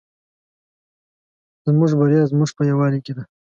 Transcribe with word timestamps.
زموږ 1.67 1.91
بریا 1.99 2.21
زموږ 2.31 2.49
په 2.57 2.63
یوالي 2.71 2.99
کې 3.05 3.13
ده 3.17 3.23